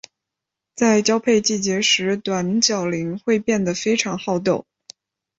[0.73, 4.65] 在交配季节时短角羚会变得非常好斗。